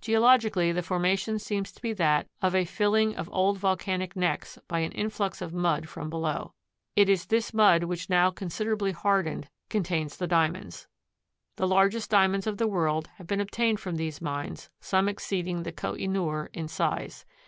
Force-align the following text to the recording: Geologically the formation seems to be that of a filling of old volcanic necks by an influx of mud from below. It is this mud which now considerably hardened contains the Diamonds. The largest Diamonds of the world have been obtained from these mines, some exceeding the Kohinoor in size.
Geologically 0.00 0.72
the 0.72 0.82
formation 0.82 1.38
seems 1.38 1.70
to 1.70 1.80
be 1.80 1.92
that 1.92 2.26
of 2.42 2.52
a 2.52 2.64
filling 2.64 3.14
of 3.14 3.30
old 3.30 3.58
volcanic 3.58 4.16
necks 4.16 4.58
by 4.66 4.80
an 4.80 4.90
influx 4.90 5.40
of 5.40 5.54
mud 5.54 5.88
from 5.88 6.10
below. 6.10 6.52
It 6.96 7.08
is 7.08 7.26
this 7.26 7.54
mud 7.54 7.84
which 7.84 8.10
now 8.10 8.32
considerably 8.32 8.90
hardened 8.90 9.48
contains 9.68 10.16
the 10.16 10.26
Diamonds. 10.26 10.88
The 11.54 11.68
largest 11.68 12.10
Diamonds 12.10 12.48
of 12.48 12.58
the 12.58 12.66
world 12.66 13.06
have 13.18 13.28
been 13.28 13.40
obtained 13.40 13.78
from 13.78 13.94
these 13.94 14.20
mines, 14.20 14.68
some 14.80 15.08
exceeding 15.08 15.62
the 15.62 15.70
Kohinoor 15.70 16.48
in 16.52 16.66
size. 16.66 17.24